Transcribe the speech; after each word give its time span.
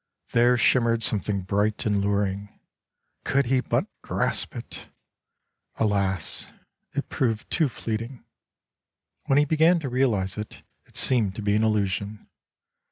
There 0.31 0.57
shim 0.57 0.81
mered 0.85 1.03
something 1.03 1.41
bright 1.41 1.85
and 1.85 2.01
luring. 2.01 2.49
Could 3.23 3.45
he 3.45 3.59
but 3.59 3.85
grasp 4.01 4.55
it!. 4.55 4.89
Alas, 5.75 6.47
it 6.93 7.07
proved 7.07 7.47
too 7.51 7.69
fleeting. 7.69 8.25
When 9.25 9.37
he 9.37 9.45
began 9.45 9.79
to 9.81 9.89
realize 9.89 10.39
it,, 10.39 10.63
it 10.87 10.95
seemed 10.95 11.35
to 11.35 11.43
be 11.43 11.55
an 11.55 11.63
illusion. 11.63 12.27